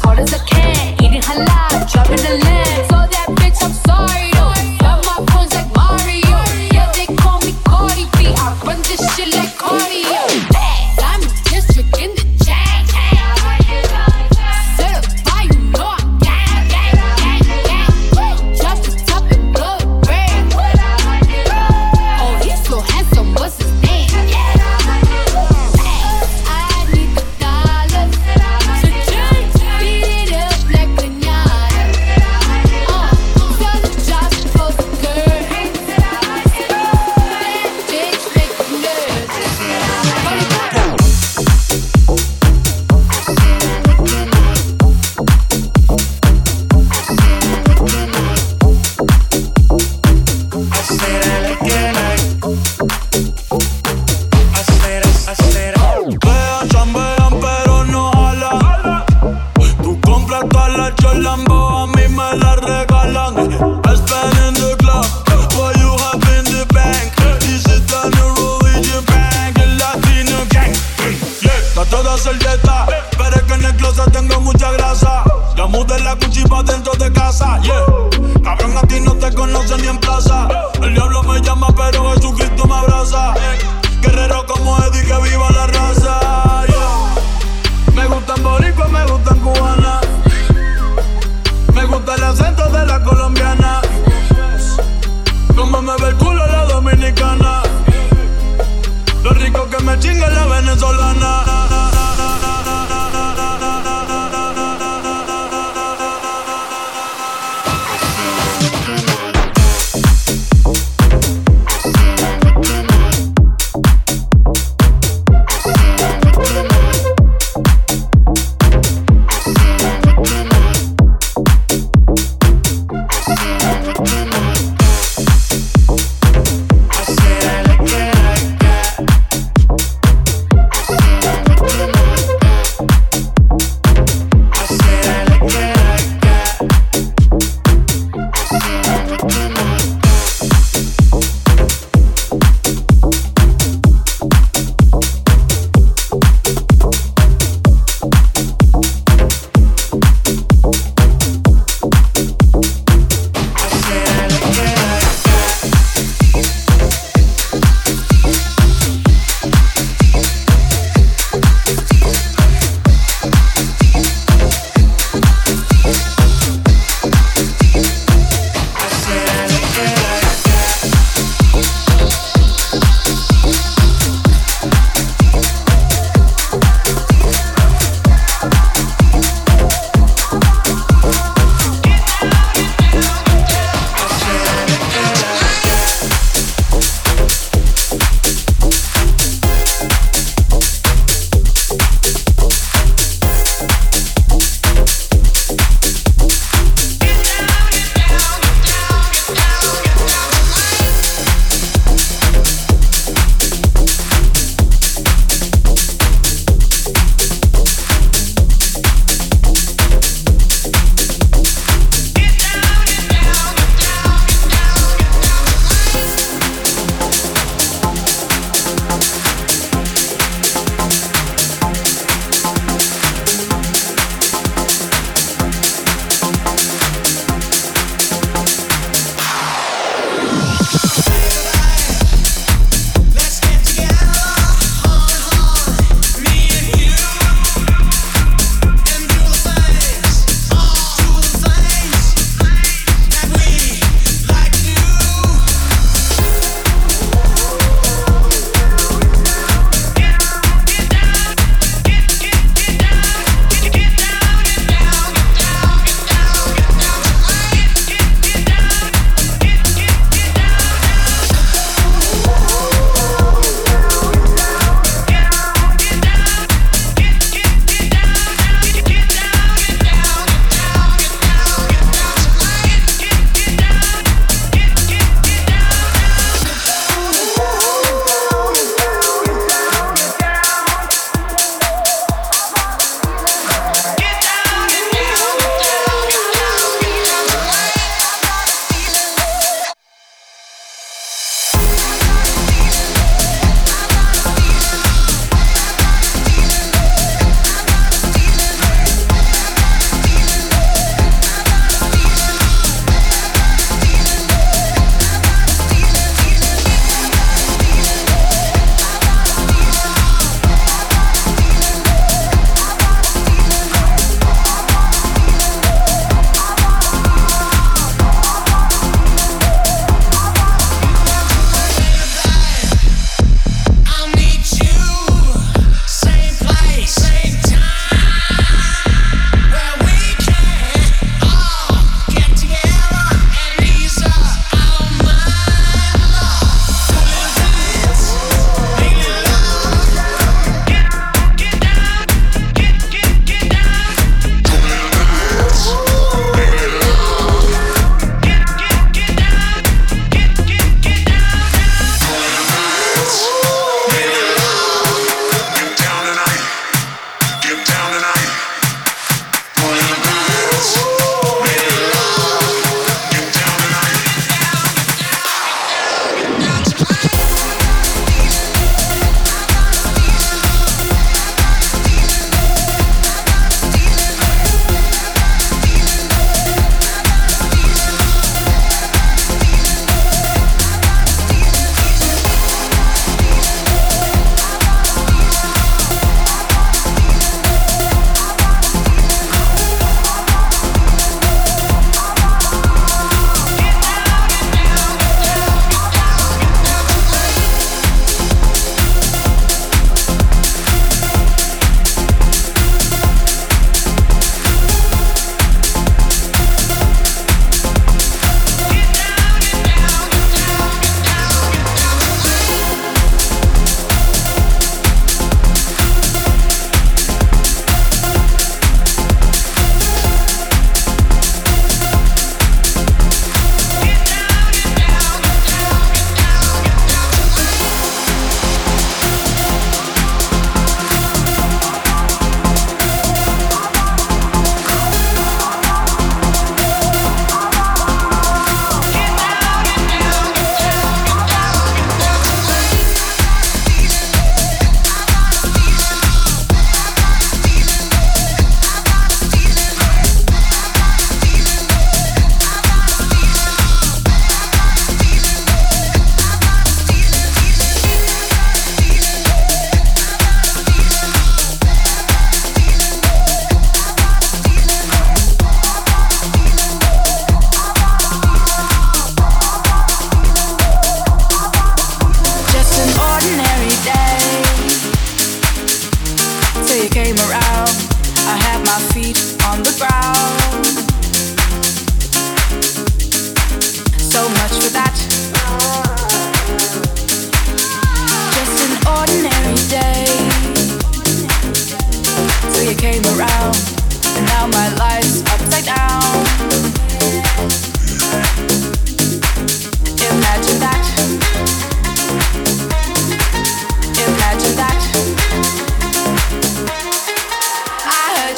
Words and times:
driving 0.00 0.26
the 0.26 0.32
land. 0.32 0.38
So 0.38 0.48
that 0.48 0.57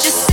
just 0.03 0.30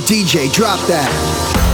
DJ, 0.00 0.52
drop 0.52 0.80
that. 0.88 1.65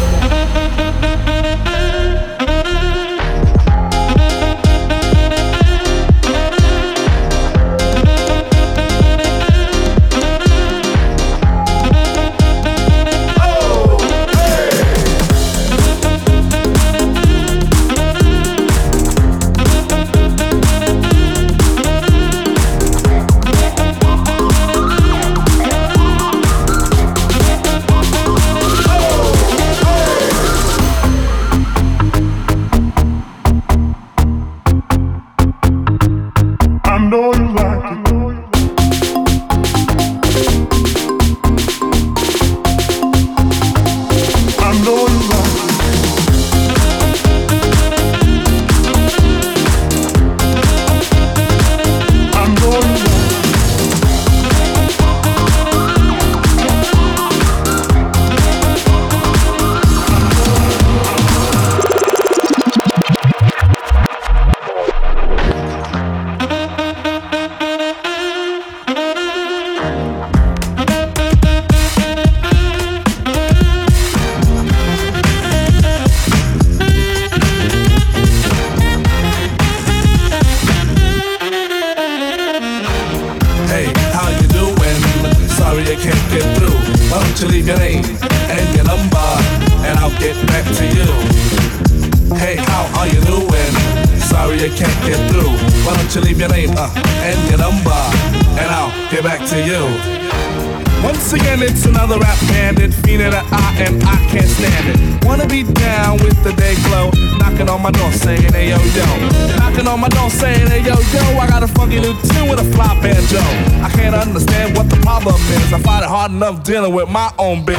I'm 116.62 116.66
dealing 116.66 116.94
with 116.94 117.10
my 117.10 117.28
own 117.40 117.64
biz. 117.64 117.76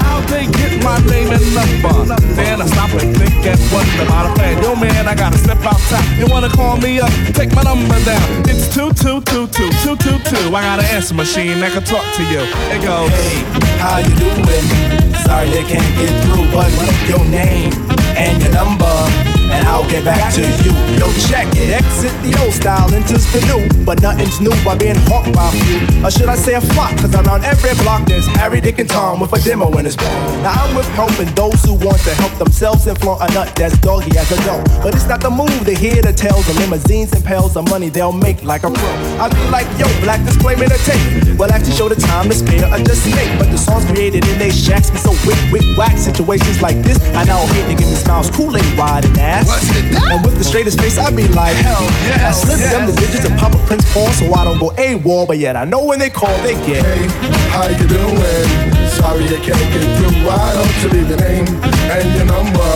How 0.00 0.20
they 0.32 0.46
get 0.46 0.82
my 0.82 0.96
name 1.04 1.28
and 1.28 1.54
number? 1.54 2.16
Then 2.32 2.62
I 2.62 2.66
stop 2.66 2.88
and 2.96 3.14
think 3.14 3.44
and 3.44 3.60
wonder 3.70 4.04
about 4.08 4.24
a 4.24 4.34
plan. 4.34 4.62
Yo, 4.62 4.74
man, 4.74 5.06
I 5.06 5.14
gotta 5.14 5.36
step 5.36 5.58
outside. 5.58 6.18
You 6.18 6.26
wanna 6.30 6.48
call 6.48 6.78
me 6.78 6.98
up? 6.98 7.10
Take 7.34 7.54
my 7.54 7.62
number 7.62 8.02
down. 8.06 8.22
It's 8.48 8.74
2222222. 8.74 9.52
Two, 9.84 9.96
two, 9.96 10.18
two, 10.30 10.48
I 10.48 10.62
got 10.62 10.78
an 10.78 10.86
answer 10.86 11.14
machine 11.14 11.60
that 11.60 11.72
can 11.72 11.84
talk 11.84 12.06
to 12.16 12.22
you. 12.32 12.40
It 12.72 12.80
goes, 12.80 13.10
Hey, 13.12 13.44
how 13.76 13.98
you 13.98 14.16
doing? 14.16 15.12
Sorry 15.28 15.52
I 15.52 15.64
can't 15.68 15.92
get 16.00 16.12
through, 16.24 16.48
but 16.56 16.72
your 17.10 17.22
name 17.28 17.70
and 18.16 18.42
your 18.42 18.52
number? 18.52 19.21
And 19.52 19.68
I'll 19.68 19.88
get 19.88 20.04
back 20.04 20.32
to 20.34 20.42
you. 20.64 20.72
Yo, 20.96 21.06
check 21.28 21.46
it. 21.54 21.76
Exit 21.76 22.12
the 22.24 22.32
old 22.42 22.52
style, 22.52 22.92
enters 22.92 23.26
the 23.32 23.40
new, 23.46 23.84
but 23.84 24.00
nothing's 24.00 24.40
new 24.40 24.52
by 24.64 24.76
being 24.76 24.96
hawked 25.08 25.32
by 25.32 25.50
few. 25.52 26.04
Or 26.04 26.10
should 26.10 26.28
I 26.28 26.36
say 26.36 26.54
a 26.54 26.60
flock? 26.60 26.96
Cause 26.96 27.14
around 27.14 27.44
every 27.44 27.74
block 27.82 28.06
there's 28.06 28.26
Harry, 28.40 28.60
Dick, 28.60 28.78
and 28.78 28.88
Tom 28.88 29.20
with 29.20 29.32
a 29.32 29.40
demo 29.44 29.68
in 29.78 29.84
his 29.84 29.96
bag. 29.96 30.42
Now 30.42 30.52
I'm 30.56 30.74
with 30.74 30.88
helping 30.96 31.28
those 31.34 31.62
who 31.62 31.74
want 31.74 32.00
to 32.08 32.14
help 32.16 32.32
themselves 32.38 32.86
and 32.86 32.98
flaunt 32.98 33.22
a 33.22 33.34
nut 33.34 33.52
that's 33.54 33.76
doggy 33.78 34.16
as 34.18 34.30
a 34.32 34.38
dog. 34.44 34.64
But 34.82 34.94
it's 34.94 35.06
not 35.06 35.20
the 35.20 35.30
move 35.30 35.64
to 35.66 35.74
hear 35.74 36.00
the 36.00 36.12
tales 36.12 36.48
of 36.48 36.56
limousines 36.56 37.12
and 37.12 37.24
pails 37.24 37.56
of 37.56 37.68
money 37.68 37.88
they'll 37.88 38.12
make 38.12 38.42
like 38.42 38.64
a 38.64 38.70
pro. 38.70 38.90
I 39.20 39.28
be 39.28 39.42
like, 39.50 39.68
yo, 39.78 39.86
black 40.00 40.24
disclaimer 40.24 40.66
to 40.66 40.78
tape. 40.84 41.38
Well, 41.38 41.50
i 41.52 41.56
actually 41.56 41.76
show 41.76 41.88
the 41.88 41.96
time 41.96 42.28
to 42.28 42.34
spare 42.34 42.66
or 42.72 42.78
just 42.78 43.06
make. 43.06 43.38
But 43.38 43.50
the 43.50 43.58
songs 43.58 43.84
created 43.86 44.26
in 44.28 44.38
they 44.38 44.50
shacks 44.50 44.90
be 44.90 44.98
so 44.98 45.12
wick, 45.26 45.38
wick, 45.52 45.66
whack. 45.76 45.96
Situations 45.98 46.62
like 46.62 46.76
this, 46.82 46.98
I 47.14 47.24
now 47.24 47.44
hate 47.52 47.66
to 47.70 47.74
give 47.74 47.88
me 47.88 47.96
smiles, 47.96 48.30
Kool-Aid 48.30 48.78
wide 48.78 49.04
and 49.04 49.18
ass. 49.18 49.41
And 49.48 50.24
with 50.24 50.36
the 50.38 50.44
straightest 50.44 50.80
face, 50.80 50.98
I 50.98 51.10
be 51.10 51.28
like, 51.28 51.56
hell 51.56 51.82
yeah. 52.06 52.28
I 52.28 52.32
slip 52.32 52.58
them 52.58 52.86
the 52.86 52.94
digits 52.94 53.24
and 53.24 53.38
pop 53.38 53.54
a 53.54 53.58
Prince 53.66 53.84
Paul 53.92 54.10
so 54.12 54.32
I 54.34 54.44
don't 54.44 54.58
go 54.58 54.70
AWOL. 54.76 55.26
But 55.26 55.38
yet 55.38 55.56
I 55.56 55.64
know 55.64 55.84
when 55.84 55.98
they 55.98 56.10
call, 56.10 56.36
they 56.42 56.54
get. 56.66 56.84
Hey, 56.84 57.06
how 57.50 57.68
you 57.68 57.86
doing? 57.88 58.48
Sorry 58.88 59.24
I 59.24 59.40
can't 59.40 59.66
get 59.72 59.84
through. 59.98 60.26
Why 60.26 60.52
don't 60.54 60.76
you 60.82 60.88
leave 60.94 61.08
your 61.08 61.18
name 61.18 61.46
and 61.90 62.06
your 62.14 62.26
number, 62.26 62.72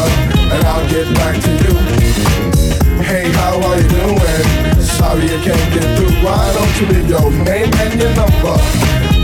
and 0.52 0.64
I'll 0.66 0.88
get 0.88 1.06
back 1.14 1.40
to 1.42 1.50
you. 1.50 1.74
Hey, 3.02 3.30
how 3.30 3.60
are 3.62 3.76
you 3.78 3.88
doing? 3.88 4.80
Sorry 4.82 5.26
I 5.30 5.38
can't 5.44 5.68
get 5.74 5.86
through. 5.96 6.14
Why 6.24 6.52
don't 6.56 6.74
you 6.80 6.86
leave 6.90 7.08
your 7.08 7.30
name 7.44 7.70
and 7.74 8.00
your 8.00 8.14
number, 8.16 8.56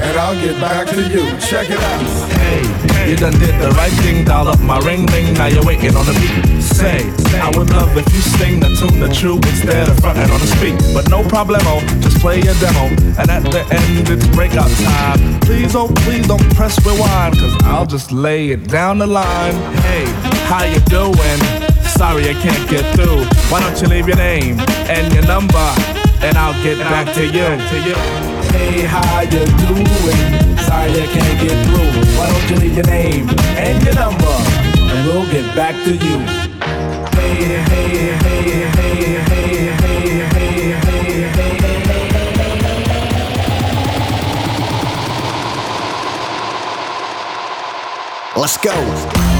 and 0.02 0.18
I'll 0.18 0.34
get 0.34 0.60
back 0.60 0.88
to 0.88 1.00
you. 1.08 1.24
Check 1.38 1.70
it 1.70 1.78
out. 1.78 2.02
Hey, 2.42 3.10
you 3.10 3.16
done 3.16 3.32
did 3.38 3.54
the 3.60 3.70
right 3.78 3.92
thing, 4.02 4.24
dial 4.24 4.48
up 4.48 4.60
my 4.60 4.78
ring 4.80 5.06
ring. 5.06 5.32
Now 5.34 5.46
you're 5.46 5.64
waiting 5.64 5.94
on 5.94 6.04
the 6.06 6.12
beat. 6.18 6.62
Say, 6.62 6.98
I 7.38 7.50
would 7.56 7.70
love 7.70 7.96
if 7.96 8.06
you 8.12 8.20
sing 8.20 8.60
the 8.60 8.68
tune 8.78 9.00
the 9.00 9.08
true 9.08 9.36
instead 9.36 9.88
of 9.88 9.98
fronting 10.00 10.30
on 10.30 10.40
the 10.40 10.46
speak. 10.46 10.74
But 10.94 11.08
no 11.08 11.22
problemo, 11.22 11.80
just 12.02 12.18
play 12.18 12.40
your 12.42 12.54
demo. 12.54 12.90
And 13.18 13.30
at 13.30 13.42
the 13.44 13.62
end, 13.70 14.08
it's 14.10 14.26
breakout 14.34 14.70
time. 14.82 15.40
Please, 15.40 15.74
oh, 15.74 15.88
please 16.04 16.26
don't 16.26 16.54
press 16.54 16.74
rewind, 16.84 17.38
cause 17.38 17.56
I'll 17.62 17.86
just 17.86 18.12
lay 18.12 18.50
it 18.50 18.68
down 18.68 18.98
the 18.98 19.06
line. 19.06 19.54
Hey, 19.86 20.04
how 20.50 20.64
you 20.64 20.80
doing? 20.90 21.40
Sorry 21.86 22.28
I 22.28 22.34
can't 22.34 22.68
get 22.68 22.84
through. 22.96 23.24
Why 23.50 23.60
don't 23.60 23.80
you 23.80 23.88
leave 23.88 24.08
your 24.08 24.16
name 24.16 24.58
and 24.90 25.12
your 25.14 25.26
number, 25.26 25.68
and 26.22 26.36
I'll 26.36 26.60
get 26.62 26.78
back 26.78 27.14
to 27.14 27.24
you. 27.24 27.32
To 27.32 27.88
you. 27.88 28.31
Hey, 28.52 28.82
how 28.82 29.20
you 29.22 29.46
doing? 29.64 29.86
Sorry 30.58 30.92
I 30.92 31.06
can't 31.10 31.40
get 31.40 31.56
through. 31.66 31.92
Why 32.16 32.26
don't 32.30 32.50
you 32.50 32.56
leave 32.56 32.76
your 32.76 32.86
name 32.86 33.28
and 33.56 33.82
your 33.84 33.94
number, 33.94 34.36
and 34.92 35.06
we'll 35.06 35.26
get 35.32 35.56
back 35.56 35.74
to 35.84 35.92
you. 35.92 36.18
Hey, 37.16 37.34
hey, 37.44 37.64
hey, 37.64 38.12
hey, 38.22 38.42
hey, 38.52 38.92
hey, 38.92 39.42
hey, 39.42 39.62
hey, 39.62 40.12
hey, 40.28 40.78
hey. 40.78 41.02
Let's 48.36 48.56
go. 48.56 49.31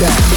down. 0.00 0.27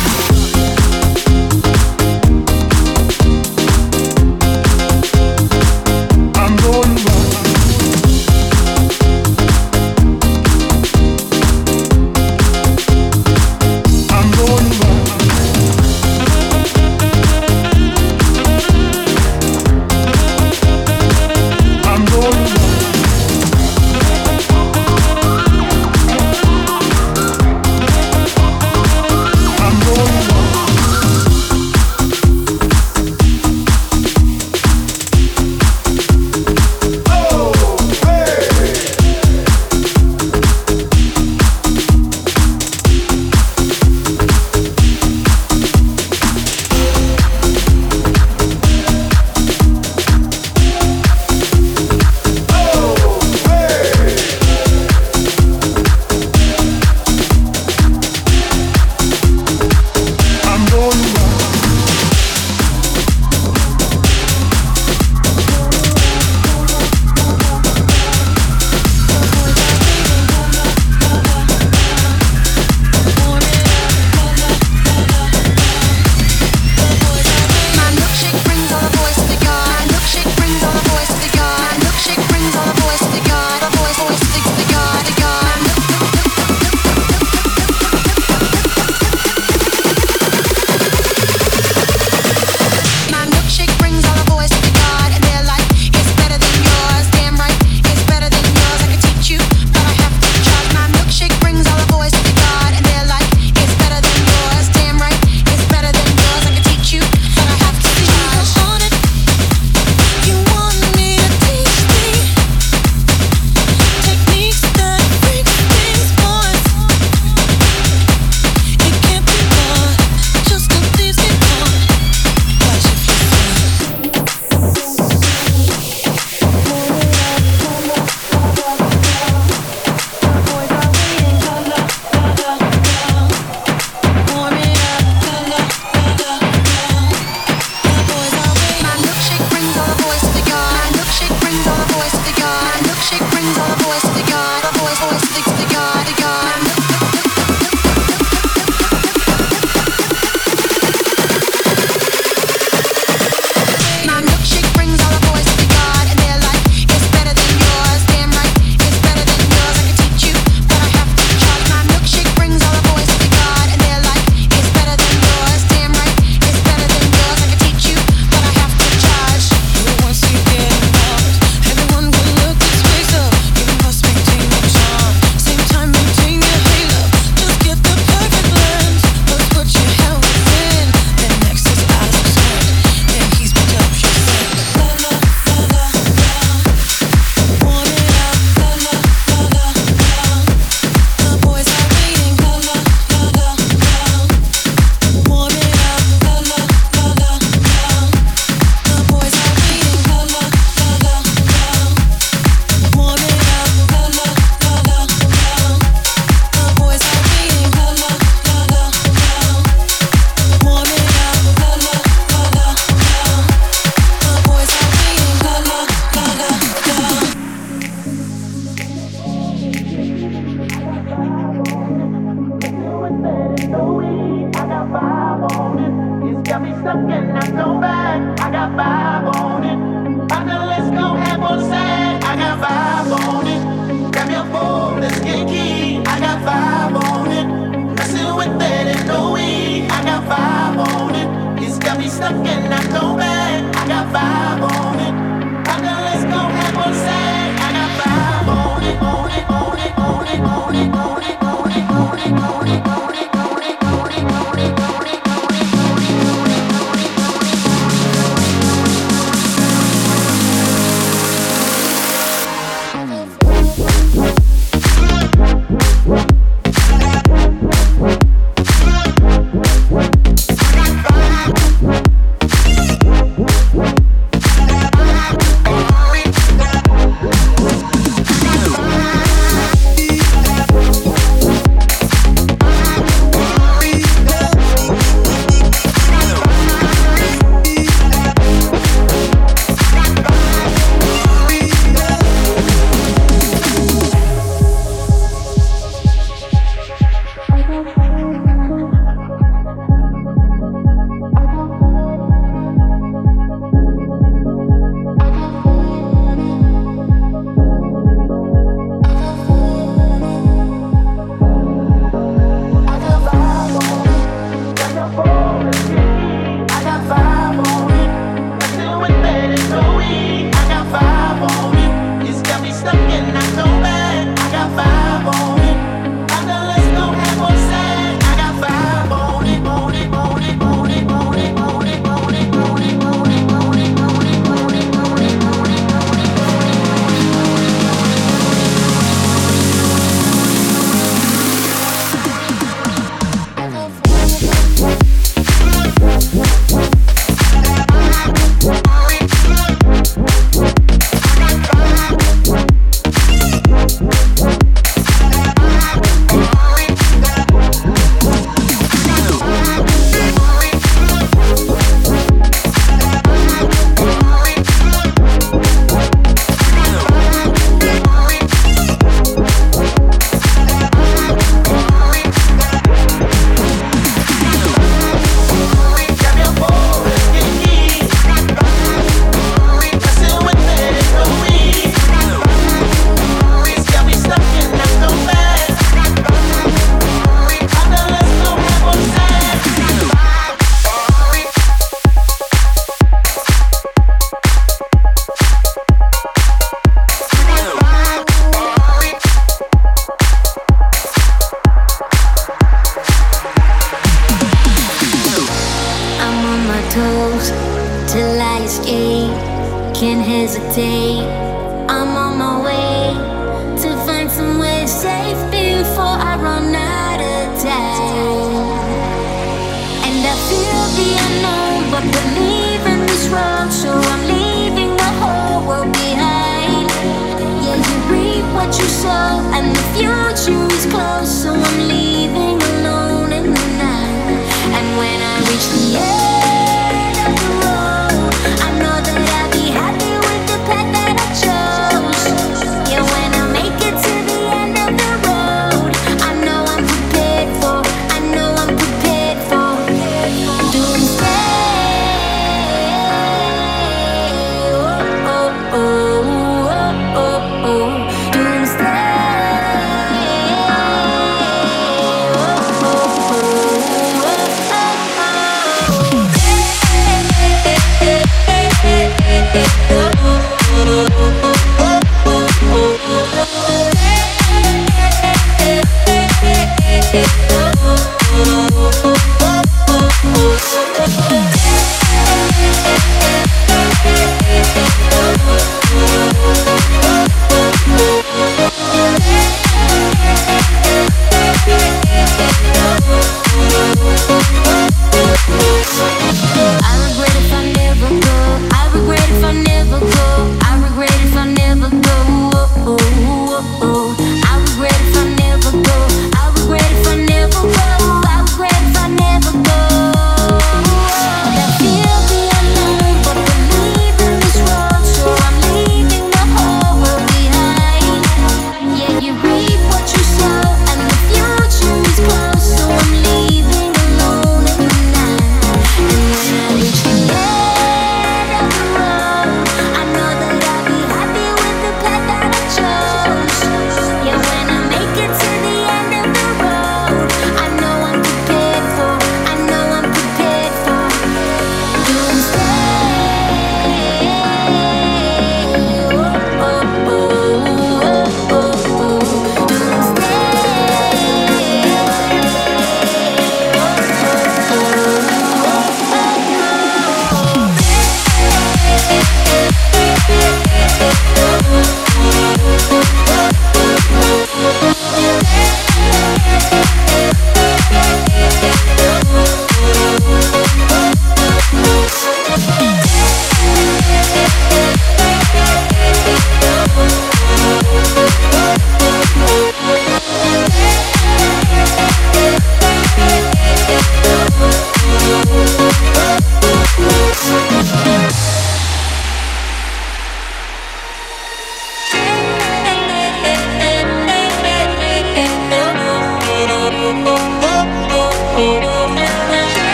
and 429.07 429.75
the 429.75 429.81
future. 429.93 430.30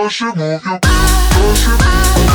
Does 0.00 0.12
she 0.12 0.24
move 0.24 0.64
you? 0.64 0.78
I 0.82 2.29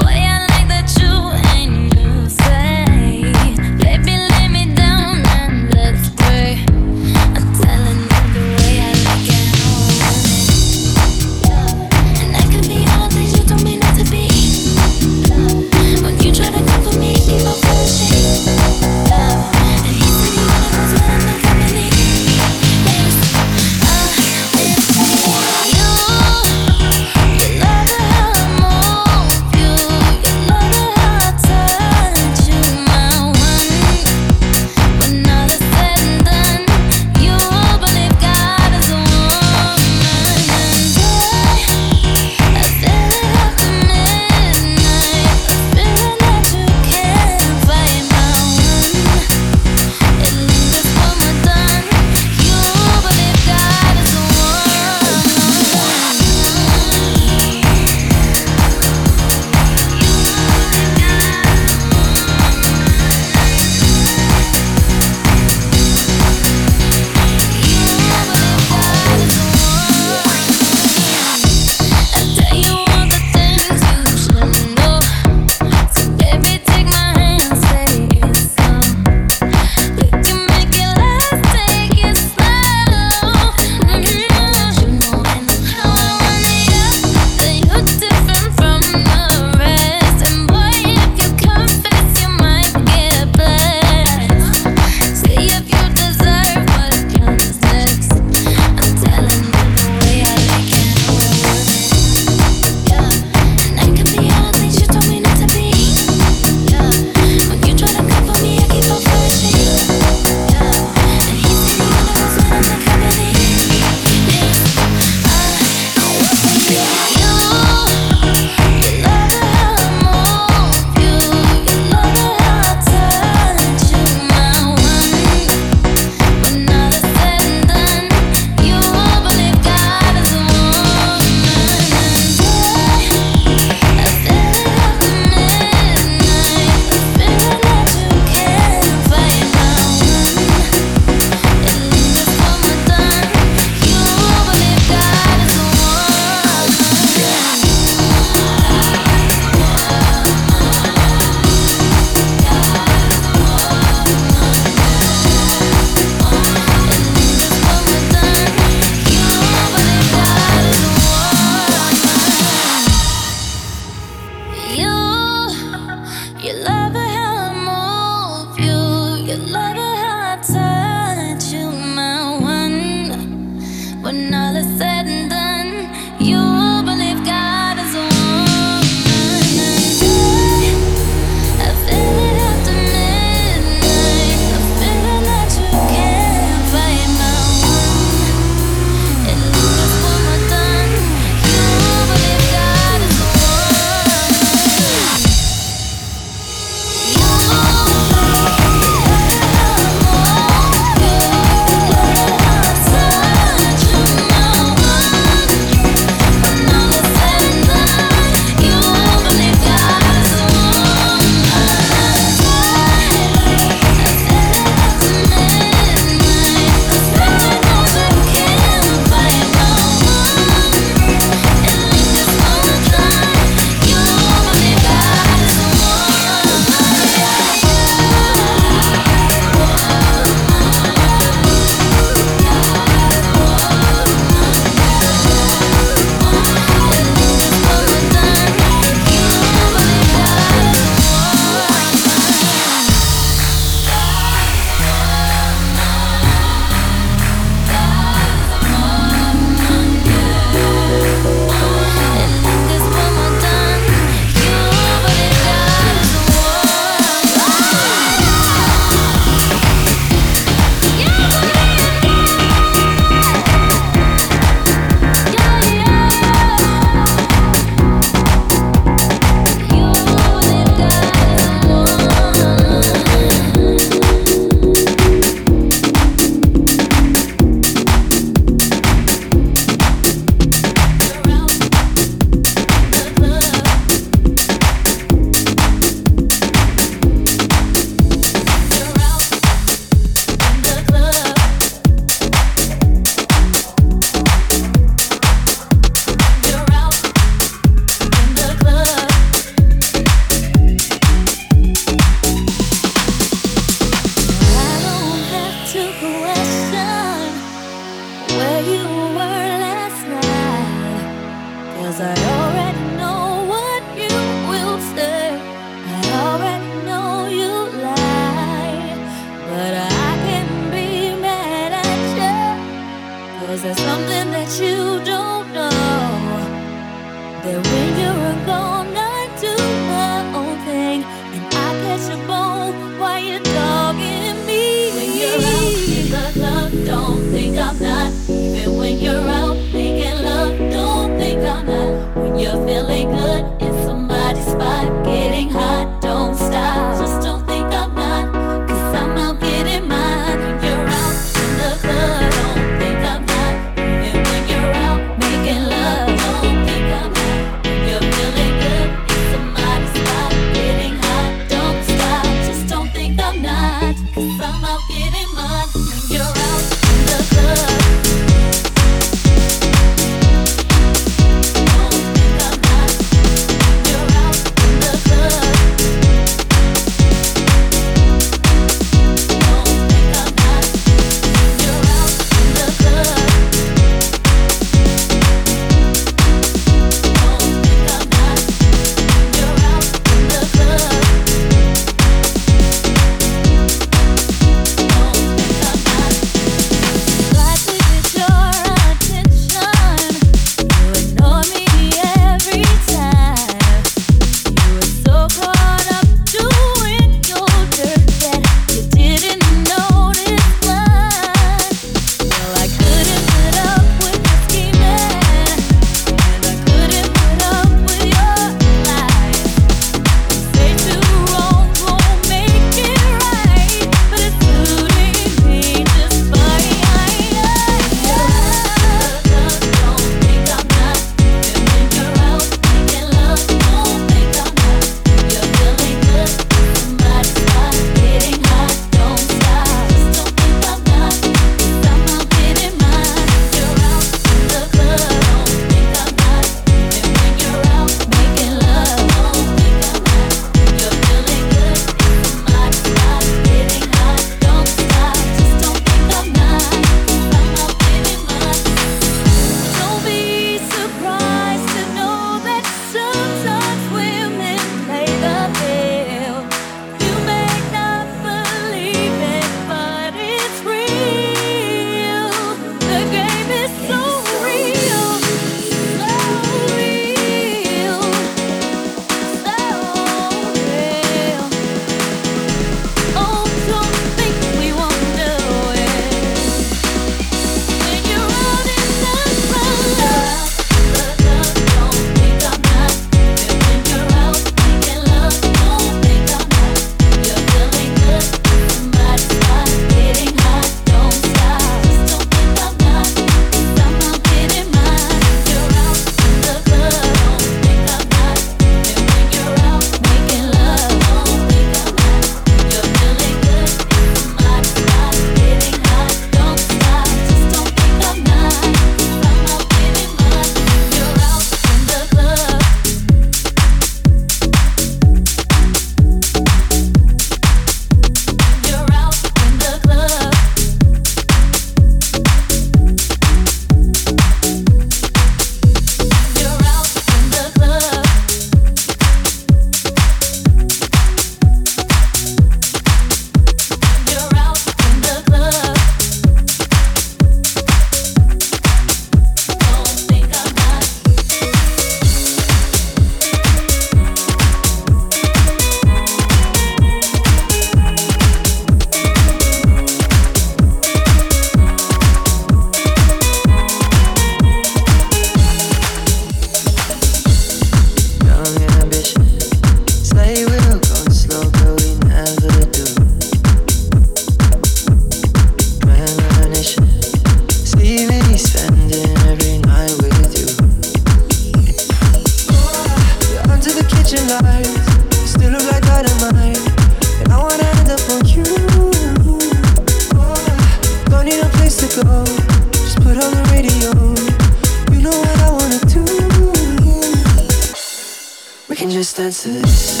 can 599.31 600.00